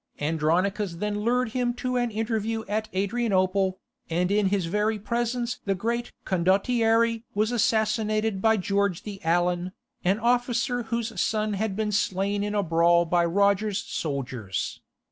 Andronicus 0.19 0.93
then 0.95 1.19
lured 1.21 1.49
him 1.49 1.75
to 1.75 1.95
an 1.95 2.09
interview 2.09 2.63
at 2.67 2.89
Adrianople, 2.91 3.77
and 4.09 4.31
in 4.31 4.47
his 4.47 4.65
very 4.65 4.97
presence 4.97 5.59
the 5.65 5.75
great 5.75 6.11
condottiere 6.25 7.21
was 7.35 7.51
assassinated 7.51 8.41
by 8.41 8.57
George 8.57 9.03
the 9.03 9.23
Alan, 9.23 9.73
an 10.03 10.17
officer 10.19 10.81
whose 10.81 11.21
son 11.21 11.53
had 11.53 11.75
been 11.75 11.91
slain 11.91 12.43
in 12.43 12.55
a 12.55 12.63
brawl 12.63 13.05
by 13.05 13.23
Roger's 13.23 13.77
soldiers. 13.77 14.81